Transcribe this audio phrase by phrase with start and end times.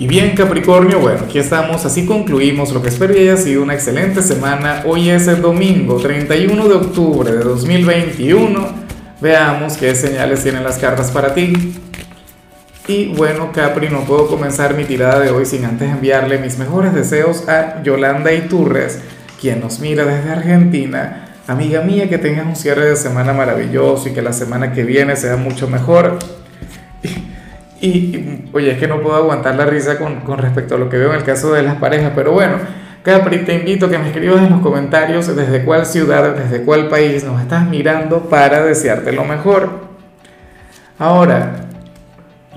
[0.00, 3.74] Y bien Capricornio, bueno, aquí estamos, así concluimos lo que espero que haya sido una
[3.74, 4.82] excelente semana.
[4.86, 8.68] Hoy es el domingo 31 de octubre de 2021.
[9.20, 11.52] Veamos qué señales tienen las cartas para ti.
[12.88, 16.94] Y bueno, Capri, no puedo comenzar mi tirada de hoy sin antes enviarle mis mejores
[16.94, 19.02] deseos a Yolanda Iturres,
[19.38, 21.26] quien nos mira desde Argentina.
[21.46, 25.14] Amiga mía, que tengas un cierre de semana maravilloso y que la semana que viene
[25.14, 26.18] sea mucho mejor.
[27.80, 30.98] Y, oye, es que no puedo aguantar la risa con, con, respecto a lo que
[30.98, 32.56] veo en el caso de las parejas, pero bueno,
[33.02, 36.88] Capri, te invito a que me escribas en los comentarios desde cuál ciudad, desde cuál
[36.88, 39.70] país nos estás mirando para desearte lo mejor.
[40.98, 41.68] Ahora,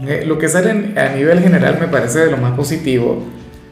[0.05, 3.23] eh, lo que sale a nivel general me parece de lo más positivo,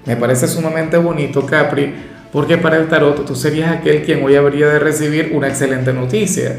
[0.05, 1.93] me parece sumamente bonito, Capri,
[2.31, 6.55] porque para el tarot tú serías aquel quien hoy habría de recibir una excelente noticia.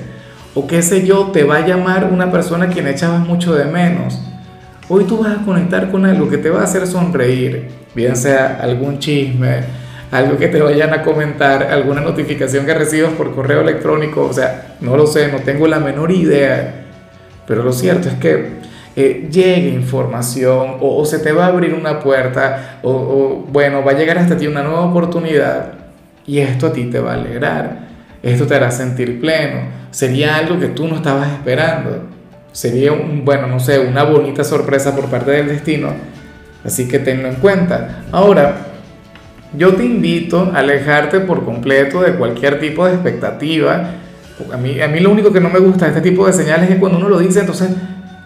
[0.55, 3.65] O qué sé yo, te va a llamar una persona a quien echabas mucho de
[3.65, 4.21] menos
[4.95, 8.59] Hoy tú vas a conectar con algo que te va a hacer sonreír, bien sea
[8.60, 9.60] algún chisme,
[10.10, 14.76] algo que te vayan a comentar, alguna notificación que recibas por correo electrónico, o sea,
[14.82, 16.84] no lo sé, no tengo la menor idea,
[17.46, 18.49] pero lo cierto es que
[18.95, 23.93] eh, llegue información o, se te va a abrir una puerta o, o, bueno, va
[23.93, 25.73] a llegar hasta ti una nueva oportunidad
[26.27, 27.79] y esto a ti te va a alegrar,
[28.23, 32.12] esto te hará sentir pleno, sería algo que tú no estabas esperando.
[32.53, 35.89] Sería, un, bueno, no sé, una bonita sorpresa por parte del destino.
[36.65, 38.03] Así que tenlo en cuenta.
[38.13, 38.57] Ahora,
[39.57, 43.91] yo te invito a alejarte por completo de cualquier tipo de expectativa.
[44.53, 46.71] A mí, a mí lo único que no me gusta de este tipo de señales
[46.71, 47.71] es cuando uno lo dice, entonces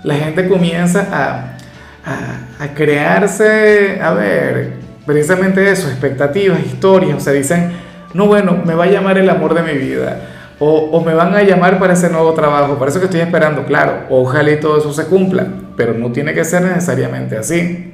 [0.02, 1.56] la gente comienza a,
[2.04, 4.72] a, a crearse, a ver,
[5.04, 7.16] precisamente eso, expectativas, historias.
[7.16, 7.72] O sea, dicen,
[8.12, 10.20] no, bueno, me va a llamar el amor de mi vida
[10.58, 14.06] o, me van a llamar para ese nuevo trabajo, para eso que estoy esperando, claro,
[14.08, 17.92] ojalá y todo eso se cumpla, pero no tiene que ser necesariamente así.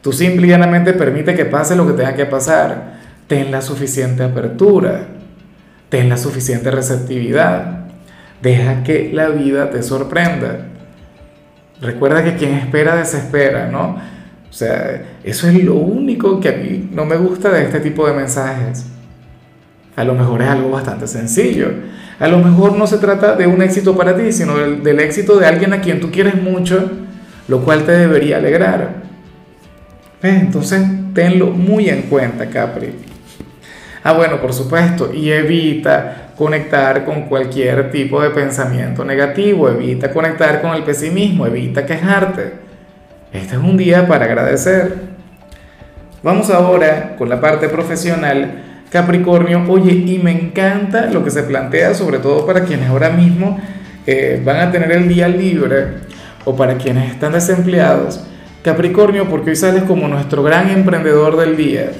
[0.00, 4.22] Tú simple y llanamente permite que pase lo que tenga que pasar, ten la suficiente
[4.22, 5.06] apertura,
[5.88, 7.86] ten la suficiente receptividad,
[8.40, 10.66] deja que la vida te sorprenda.
[11.80, 13.96] Recuerda que quien espera desespera, ¿no?
[14.48, 18.06] O sea, eso es lo único que a mí no me gusta de este tipo
[18.06, 18.86] de mensajes.
[19.98, 21.72] A lo mejor es algo bastante sencillo.
[22.20, 25.44] A lo mejor no se trata de un éxito para ti, sino del, éxito de
[25.44, 26.88] alguien a quien tú quieres mucho,
[27.48, 28.92] lo cual te debería alegrar.
[30.22, 32.94] Entonces, tenlo muy en cuenta, Capri.
[34.04, 40.62] Ah, bueno, por supuesto, y evita conectar con cualquier tipo de pensamiento negativo, evita conectar
[40.62, 42.52] con el pesimismo, evita quejarte.
[43.32, 44.94] Este es un día para agradecer.
[46.22, 51.94] Vamos ahora con la parte profesional Capricornio, oye, y me encanta lo que se plantea,
[51.94, 53.60] sobre todo para quienes ahora mismo
[54.06, 55.88] eh, van a tener el día libre
[56.46, 58.24] o para quienes están desempleados.
[58.62, 61.90] Capricornio, porque hoy sales como nuestro gran emprendedor del día.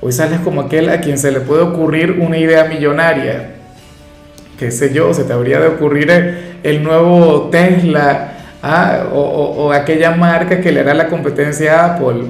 [0.00, 3.54] Hoy sales como aquel a quien se le puede ocurrir una idea millonaria.
[4.58, 6.10] Qué sé yo, se te habría de ocurrir
[6.62, 8.32] el nuevo Tesla
[8.62, 12.24] ah, o, o aquella marca que le hará la competencia a Apple.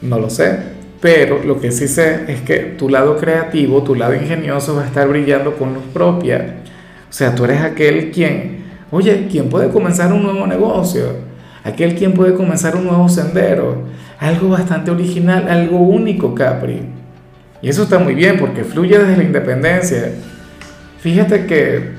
[0.00, 4.14] No lo sé pero lo que sí sé es que tu lado creativo, tu lado
[4.14, 6.56] ingenioso va a estar brillando con luz propia.
[7.08, 11.04] O sea, tú eres aquel quien, oye, quien puede comenzar un nuevo negocio,
[11.64, 13.82] aquel quien puede comenzar un nuevo sendero,
[14.18, 16.80] algo bastante original, algo único, Capri.
[17.60, 20.12] Y eso está muy bien porque fluye desde la independencia.
[21.00, 21.90] Fíjate que,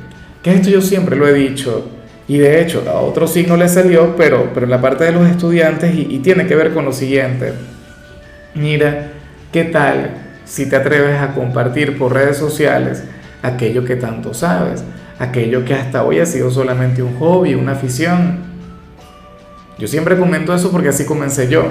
[0.42, 1.88] que esto yo siempre lo he dicho,
[2.28, 5.28] y de hecho a otro signo le salió, pero, pero en la parte de los
[5.30, 7.54] estudiantes y, y tiene que ver con lo siguiente.
[8.58, 9.12] Mira,
[9.52, 10.10] ¿qué tal
[10.44, 13.04] si te atreves a compartir por redes sociales
[13.44, 14.84] aquello que tanto sabes,
[15.20, 18.40] aquello que hasta hoy ha sido solamente un hobby, una afición?
[19.78, 21.68] Yo siempre comento eso porque así comencé yo.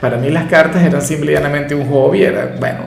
[0.00, 2.84] Para mí las cartas eran simplemente un hobby, era, bueno,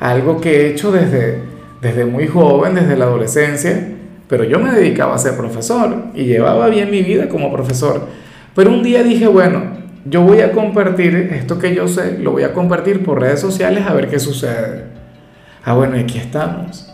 [0.00, 1.40] algo que he hecho desde,
[1.82, 3.88] desde muy joven, desde la adolescencia,
[4.26, 8.08] pero yo me dedicaba a ser profesor y llevaba bien mi vida como profesor.
[8.54, 12.44] Pero un día dije, bueno, yo voy a compartir esto que yo sé, lo voy
[12.44, 14.84] a compartir por redes sociales a ver qué sucede.
[15.64, 16.92] Ah, bueno, aquí estamos.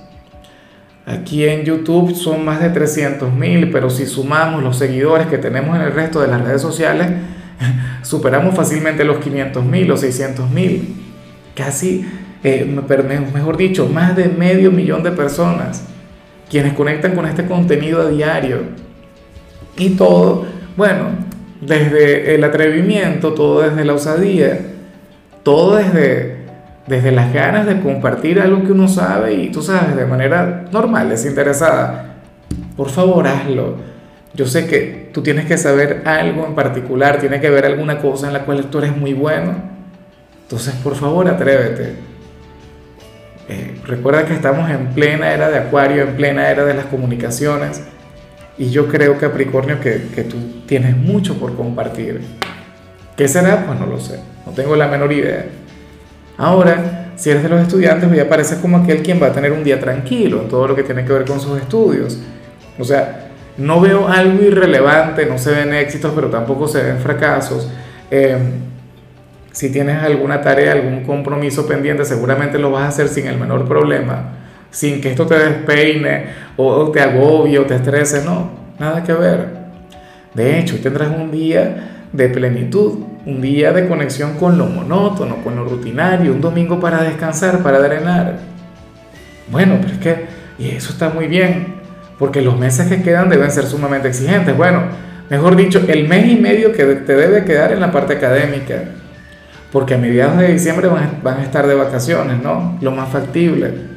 [1.04, 5.76] Aquí en YouTube son más de 300 mil, pero si sumamos los seguidores que tenemos
[5.76, 7.10] en el resto de las redes sociales,
[8.02, 10.94] superamos fácilmente los 500 mil o 600 mil.
[11.54, 12.06] Casi,
[12.42, 15.84] eh, mejor dicho, más de medio millón de personas
[16.48, 18.58] quienes conectan con este contenido a diario.
[19.76, 20.46] Y todo,
[20.76, 21.06] bueno,
[21.62, 24.58] desde el atrevimiento, todo desde la osadía,
[25.44, 26.38] todo desde,
[26.88, 31.08] desde las ganas de compartir algo que uno sabe y tú sabes, de manera normal,
[31.08, 32.16] desinteresada.
[32.76, 33.76] Por favor, hazlo.
[34.34, 38.26] yo sé que tú tienes que saber algo en particular, tiene que ver alguna cosa
[38.26, 39.54] en la cual tú eres muy bueno.
[40.42, 41.94] Entonces, por favor, atrévete.
[43.48, 47.82] Eh, recuerda que estamos en plena era de Acuario, en plena era de las comunicaciones.
[48.58, 52.20] Y yo creo, Capricornio, que, que tú tienes mucho por compartir.
[53.16, 53.66] ¿Qué será?
[53.66, 54.20] Pues no lo sé.
[54.46, 55.46] No tengo la menor idea.
[56.36, 59.52] Ahora, si eres de los estudiantes, voy a parecer como aquel quien va a tener
[59.52, 62.18] un día tranquilo en todo lo que tiene que ver con sus estudios.
[62.78, 67.68] O sea, no veo algo irrelevante, no se ven éxitos, pero tampoco se ven fracasos.
[68.10, 68.36] Eh,
[69.52, 73.68] si tienes alguna tarea, algún compromiso pendiente, seguramente lo vas a hacer sin el menor
[73.68, 74.41] problema,
[74.72, 76.24] sin que esto te despeine
[76.56, 79.62] o te agobie o te estrese, no, nada que ver.
[80.34, 85.54] De hecho, tendrás un día de plenitud, un día de conexión con lo monótono, con
[85.54, 88.38] lo rutinario, un domingo para descansar, para drenar.
[89.50, 90.26] Bueno, pero es que,
[90.58, 91.74] y eso está muy bien,
[92.18, 94.56] porque los meses que quedan deben ser sumamente exigentes.
[94.56, 94.84] Bueno,
[95.28, 98.84] mejor dicho, el mes y medio que te debe quedar en la parte académica,
[99.70, 102.78] porque a mediados de diciembre van a estar de vacaciones, ¿no?
[102.80, 103.91] Lo más factible.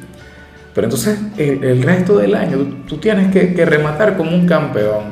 [0.76, 5.04] Pero entonces el, resto del año tú tienes que, rematar como un campeón,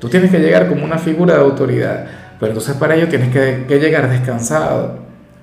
[0.00, 2.06] tú tienes que llegar como una figura de autoridad,
[2.40, 5.00] pero entonces para ello tienes que, llegar descansado.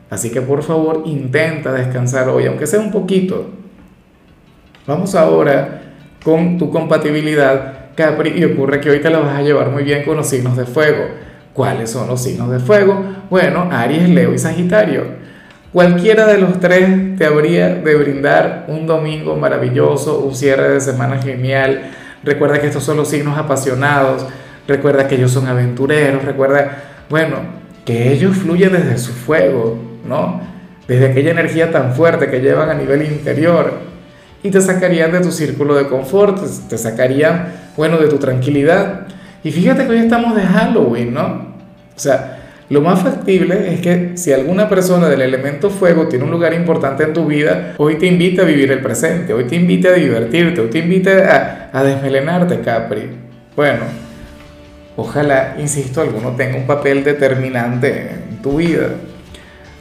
[0.10, 3.52] Así que por favor intenta descansar hoy, aunque sea un poquito.
[4.88, 5.94] Vamos ahora
[6.24, 10.04] con tu compatibilidad Capri y ocurre que hoy te la vas a llevar muy bien
[10.06, 11.06] con los signos de fuego.
[11.54, 13.00] ¿Cuáles son los signos de fuego?
[13.30, 15.04] Bueno, Aries, Leo y Sagitario.
[15.76, 21.22] Cualquiera de los tres te habría de brindar un domingo maravilloso, un cierre de semana
[21.22, 21.92] genial.
[22.24, 24.26] Recuerda que estos son los signos apasionados,
[24.70, 26.78] recuerda que ellos son aventureros, recuerda,
[27.10, 27.40] bueno,
[27.84, 29.78] que ellos fluyen desde su fuego,
[30.08, 30.40] ¿no?
[30.88, 33.74] Desde aquella energía tan fuerte que llevan a nivel interior
[34.44, 36.40] y te sacarían de tu círculo de confort,
[36.70, 39.08] te sacarían, bueno, de tu tranquilidad.
[39.44, 41.24] Y fíjate que hoy estamos de Halloween, ¿no?
[41.26, 42.35] O sea,
[42.70, 47.04] lo más factible es que si alguna persona del elemento fuego tiene un lugar importante
[47.04, 50.62] en tu vida, hoy te invita a vivir el presente, hoy te invita a divertirte,
[50.62, 53.10] hoy te invita a, a desmelenarte, Capri.
[53.56, 53.82] Bueno,
[54.96, 58.90] ojalá, insisto, alguno tenga un papel determinante en tu vida.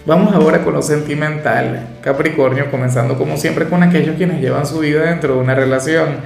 [0.04, 5.04] Vamos ahora con lo sentimental, Capricornio, comenzando como siempre con aquellos quienes llevan su vida
[5.04, 6.16] dentro de una relación.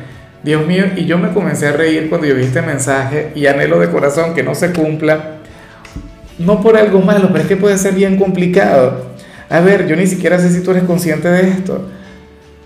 [0.43, 3.79] Dios mío, y yo me comencé a reír cuando yo vi este mensaje y anhelo
[3.79, 5.38] de corazón que no se cumpla,
[6.39, 9.07] no por algo malo, pero es que puede ser bien complicado.
[9.51, 11.89] A ver, yo ni siquiera sé si tú eres consciente de esto.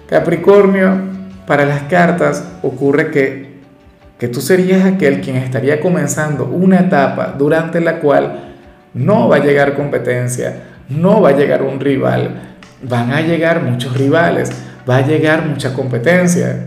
[0.09, 1.13] Capricornio,
[1.47, 3.53] para las cartas ocurre que,
[4.19, 8.55] que tú serías aquel quien estaría comenzando una etapa durante la cual
[8.95, 13.97] no va a llegar competencia, no va a llegar un rival, van a llegar muchos
[13.97, 14.51] rivales,
[14.89, 16.67] va a llegar mucha competencia.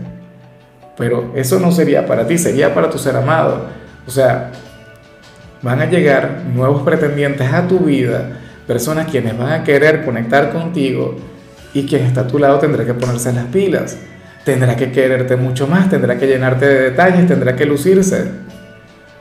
[0.96, 3.66] Pero eso no sería para ti, sería para tu ser amado.
[4.06, 4.50] O sea,
[5.62, 11.16] van a llegar nuevos pretendientes a tu vida, personas quienes van a querer conectar contigo
[11.72, 13.98] y quien está a tu lado tendrá que ponerse las pilas,
[14.44, 18.30] tendrá que quererte mucho más, tendrá que llenarte de detalles, tendrá que lucirse.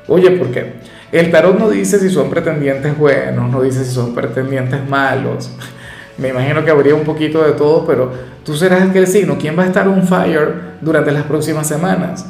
[0.07, 0.73] Oye, ¿por qué?
[1.11, 5.51] El tarot no dice si son pretendientes buenos, no dice si son pretendientes malos.
[6.17, 8.11] Me imagino que habría un poquito de todo, pero
[8.43, 9.37] tú serás aquel signo.
[9.37, 12.25] ¿Quién va a estar on fire durante las próximas semanas?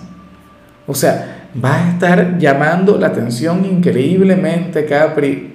[0.88, 5.54] O sea, va a estar llamando la atención increíblemente, Capri.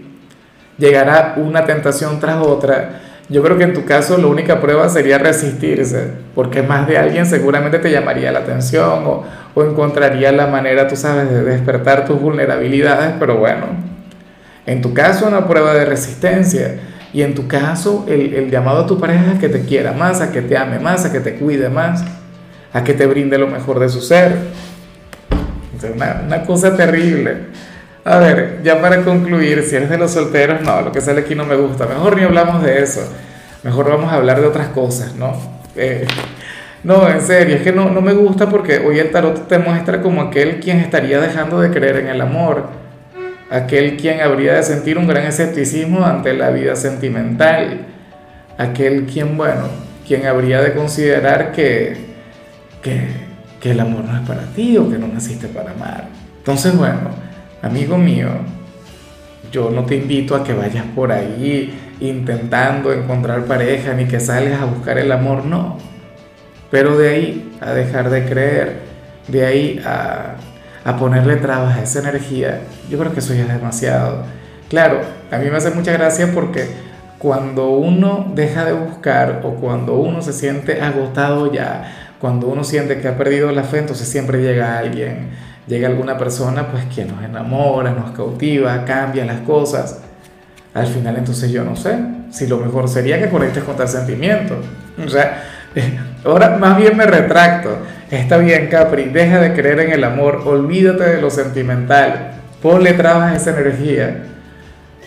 [0.79, 3.01] Llegará una tentación tras otra
[3.31, 7.27] yo creo que en tu caso la única prueba sería resistirse, porque más de alguien
[7.27, 12.21] seguramente te llamaría la atención o, o encontraría la manera, tú sabes, de despertar tus
[12.21, 13.67] vulnerabilidades, pero bueno,
[14.67, 16.81] en tu caso una prueba de resistencia
[17.13, 20.21] y en tu caso el, el llamado a tu pareja a que te quiera más,
[20.21, 22.03] a que te ame más, a que te cuide más,
[22.73, 24.37] a que te brinde lo mejor de su ser.
[25.89, 27.37] Una, una cosa terrible.
[28.05, 31.35] A ver, ya para concluir, si eres de los solteros, no, lo que sale aquí
[31.35, 31.87] no me gusta.
[31.87, 33.01] Mejor ni hablamos de eso.
[33.63, 35.35] Mejor vamos a hablar de otras cosas, ¿no?
[35.77, 36.07] Eh,
[36.83, 40.01] no, en serio, es que no, no me gusta porque hoy el tarot te muestra
[40.01, 42.69] como aquel quien estaría dejando de creer en el amor,
[43.51, 47.87] aquel quien habría de sentir un gran escepticismo ante la vida sentimental,
[48.57, 49.69] aquel quien, bueno,
[50.07, 51.99] quien habría de considerar que,
[52.83, 53.20] que,
[53.61, 56.09] que el amor no es para ti o que no naciste para amar.
[56.39, 57.31] Entonces, bueno
[57.63, 58.29] Amigo mío,
[59.53, 64.63] yo no te invito a que vayas por ahí intentando encontrar pareja ni que salgas
[64.63, 65.77] a buscar el amor, no.
[66.71, 68.79] Pero de ahí a dejar de creer,
[69.29, 70.37] de ahí a,
[70.85, 74.25] a ponerle trabas a esa energía, yo creo que eso ya es demasiado.
[74.71, 76.65] Claro, a mí me hace mucha gracia porque
[77.19, 83.01] cuando uno deja de buscar o cuando uno se siente agotado ya, cuando uno siente
[83.01, 85.31] que ha perdido la fe, entonces siempre llega alguien
[85.71, 90.01] llega alguna persona pues que nos enamora, nos cautiva, cambia las cosas.
[90.75, 91.97] Al final entonces yo no sé
[92.31, 94.57] si lo mejor sería que conectes con tal sentimiento.
[95.05, 95.45] O sea,
[96.25, 97.79] ahora más bien me retracto.
[98.11, 103.33] Está bien, Capri, deja de creer en el amor, olvídate de lo sentimental, ponle trabas
[103.33, 104.25] a esa energía,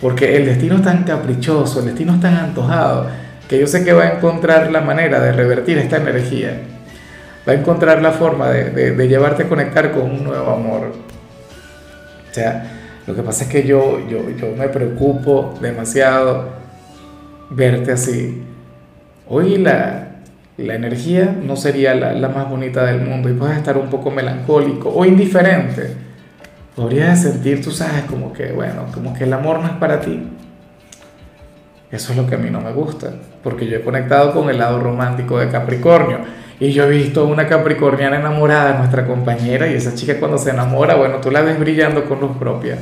[0.00, 3.08] porque el destino es tan caprichoso, el destino es tan antojado,
[3.46, 6.62] que yo sé que va a encontrar la manera de revertir esta energía,
[7.46, 10.92] va a encontrar la forma de, de, llevarte a conectar con un nuevo amor.
[12.30, 12.70] O sea,
[13.06, 16.48] lo que pasa es que yo, yo, yo me preocupo demasiado
[17.50, 18.42] verte así.
[19.28, 20.08] Hoy la,
[20.56, 24.88] la energía no sería la, más bonita del mundo y puedes estar un poco melancólico
[24.88, 25.94] o indiferente.
[26.74, 30.28] Podrías sentir, tú sabes, como que, bueno, como que el amor no es para ti.
[31.90, 34.58] Eso es lo que a mí no me gusta, porque yo he conectado con el
[34.58, 36.18] lado romántico de Capricornio
[36.60, 40.50] y yo he visto una capricorniana enamorada de nuestra compañera y esa chica cuando se
[40.50, 42.78] enamora, bueno, tú la ves brillando con luz propia.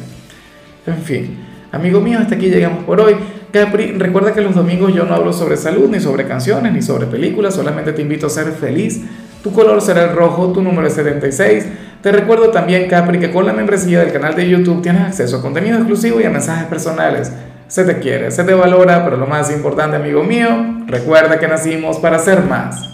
[0.86, 1.38] En fin,
[1.70, 3.16] amigo mío, hasta aquí llegamos por hoy.
[3.52, 7.06] Capri, recuerda que los domingos yo no hablo sobre salud, ni sobre canciones, ni sobre
[7.06, 9.02] películas, solamente te invito a ser feliz.
[9.42, 11.66] Tu color será el rojo, tu número es 76.
[12.00, 15.42] Te recuerdo también, Capri, que con la membresía del canal de YouTube tienes acceso a
[15.42, 17.32] contenido exclusivo y a mensajes personales.
[17.68, 20.48] Se te quiere, se te valora, pero lo más importante, amigo mío,
[20.86, 22.88] recuerda que nacimos para ser más.